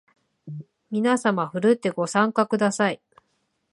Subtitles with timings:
[0.89, 2.99] みなさまふるってご参加ください